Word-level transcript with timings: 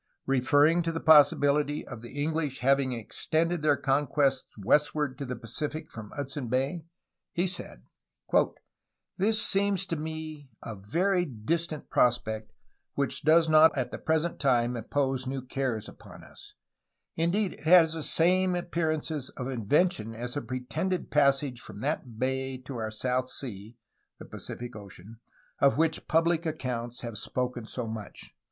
Referring 0.25 0.81
to 0.81 0.91
the 0.91 0.99
possibility 0.99 1.85
of 1.85 2.01
the 2.01 2.23
English 2.23 2.61
having 2.61 2.91
extended 2.91 3.61
their 3.61 3.77
conquests 3.77 4.57
westward 4.57 5.15
to 5.15 5.25
the 5.25 5.35
Pacific' 5.35 5.91
from 5.91 6.09
Hudson 6.15 6.47
Bay, 6.47 6.85
he 7.33 7.45
said: 7.45 7.83
"This 9.17 9.39
seems 9.39 9.85
to 9.85 9.95
me 9.95 10.49
a 10.63 10.73
very 10.75 11.25
distant 11.25 11.91
prospect 11.91 12.51
which 12.95 13.21
does 13.21 13.47
not 13.47 13.77
at 13.77 13.91
the 13.91 13.99
present 13.99 14.39
time 14.39 14.75
impose 14.75 15.27
new 15.27 15.43
cares 15.43 15.87
upon 15.87 16.23
us; 16.23 16.55
indeed 17.15 17.53
it 17.53 17.65
has 17.65 17.93
the 17.93 18.01
same 18.01 18.55
appearances 18.55 19.29
of 19.37 19.47
invention 19.47 20.15
as 20.15 20.33
the 20.33 20.41
pretended 20.41 21.11
passage 21.11 21.61
from 21.61 21.79
that 21.81 22.17
bay 22.17 22.57
to 22.57 22.75
our 22.77 22.89
South 22.89 23.29
Sea 23.29 23.77
[Pacific 24.31 24.75
Ocean], 24.75 25.19
of 25.59 25.77
which 25.77 26.07
public 26.07 26.47
accounts 26.47 27.01
have 27.01 27.19
spoken 27.19 27.67
so 27.67 27.87
much." 27.87 28.33